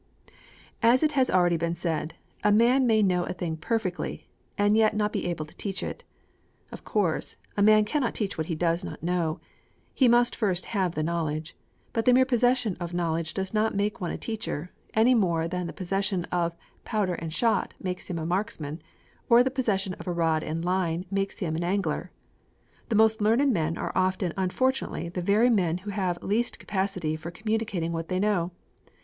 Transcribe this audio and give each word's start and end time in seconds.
As 0.81 1.03
it 1.03 1.11
has 1.11 1.27
been 1.27 1.35
already 1.35 1.75
said, 1.75 2.15
a 2.43 2.51
man 2.51 2.87
may 2.87 3.03
know 3.03 3.23
a 3.25 3.33
thing 3.33 3.55
perfectly, 3.55 4.27
and 4.57 4.75
yet 4.75 4.95
not 4.95 5.13
be 5.13 5.27
able 5.27 5.45
to 5.45 5.55
teach 5.55 5.83
it. 5.83 6.03
Of 6.71 6.83
course, 6.83 7.35
a 7.55 7.61
man 7.61 7.85
cannot 7.85 8.15
teach 8.15 8.35
what 8.35 8.47
he 8.47 8.55
does 8.55 8.83
not 8.83 9.03
know. 9.03 9.39
He 9.93 10.07
must 10.07 10.35
first 10.35 10.65
have 10.73 10.95
the 10.95 11.03
knowledge. 11.03 11.55
But 11.93 12.05
the 12.05 12.13
mere 12.13 12.25
possession 12.25 12.77
of 12.79 12.95
knowledge 12.95 13.35
does 13.35 13.53
not 13.53 13.75
make 13.75 14.01
one 14.01 14.09
a 14.09 14.17
teacher, 14.17 14.71
any 14.95 15.13
more 15.13 15.47
than 15.47 15.67
the 15.67 15.71
possession 15.71 16.23
of 16.31 16.57
powder 16.83 17.13
and 17.13 17.31
shot 17.31 17.75
makes 17.79 18.09
him 18.09 18.17
a 18.17 18.25
marksman, 18.25 18.81
or 19.29 19.43
the 19.43 19.51
possession 19.51 19.93
of 19.99 20.07
a 20.07 20.11
rod 20.11 20.41
and 20.43 20.65
line 20.65 21.05
makes 21.11 21.37
him 21.37 21.55
an 21.55 21.63
angler. 21.63 22.09
The 22.89 22.95
most 22.95 23.21
learned 23.21 23.53
men 23.53 23.77
are 23.77 23.91
often 23.93 24.33
unfortunately 24.35 25.09
the 25.09 25.21
very 25.21 25.51
men 25.51 25.77
who 25.77 25.91
have 25.91 26.23
least 26.23 26.57
capacity 26.57 27.15
for 27.15 27.29
communicating 27.29 27.91
what 27.91 28.07
they 28.07 28.17
know. 28.19 28.49